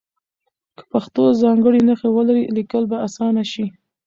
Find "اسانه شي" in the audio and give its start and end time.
3.07-3.65